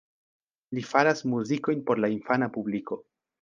[0.77, 2.99] Li faras muzikojn por la infana publiko.